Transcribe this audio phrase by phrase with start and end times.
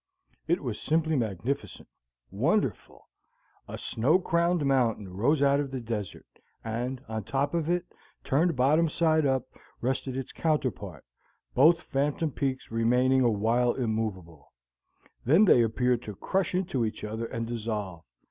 [0.47, 1.87] It was simply magnificent,
[2.31, 3.07] wonderful!
[3.67, 6.25] A snow crowned mountain rose out of the desert,
[6.63, 7.85] and on top of it,
[8.23, 9.43] turned bottom side up,
[9.79, 11.05] rested its counterpart,
[11.53, 14.51] both phantom peaks remaining a while immovable;
[15.23, 18.03] then they appeared to crush into each other and dissolve.